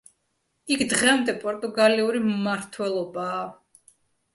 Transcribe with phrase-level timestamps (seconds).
[0.75, 3.41] იქ დღემდე პორტუგალიური მმართველობაა.